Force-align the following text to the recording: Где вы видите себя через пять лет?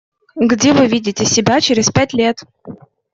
Где 0.35 0.73
вы 0.73 0.87
видите 0.87 1.25
себя 1.25 1.61
через 1.61 1.91
пять 1.91 2.13
лет? 2.15 2.39